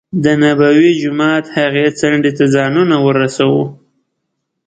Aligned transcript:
دنبوي 0.23 0.89
جومات 1.01 1.45
هغې 1.57 1.85
څنډې 1.99 2.31
ته 2.37 2.45
ځانونه 2.55 2.95
ورسو. 3.05 3.51